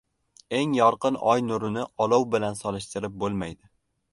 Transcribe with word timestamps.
•Eng 0.59 0.71
yorqin 0.77 1.19
oy 1.33 1.43
nurini 1.49 1.83
olov 2.07 2.25
bilan 2.37 2.59
solishtirib 2.63 3.21
bo‘lmaydi. 3.25 3.71